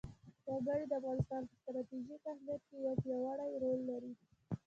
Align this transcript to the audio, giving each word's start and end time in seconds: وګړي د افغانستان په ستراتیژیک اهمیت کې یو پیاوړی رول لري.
وګړي 0.53 0.85
د 0.87 0.91
افغانستان 0.99 1.41
په 1.49 1.53
ستراتیژیک 1.61 2.21
اهمیت 2.31 2.61
کې 2.67 2.75
یو 2.85 2.93
پیاوړی 3.03 3.51
رول 3.63 3.79
لري. 3.91 4.11